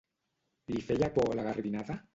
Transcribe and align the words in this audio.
Li 0.77 0.81
feia 0.89 1.11
por 1.19 1.31
la 1.41 1.49
garbinada? 1.51 2.05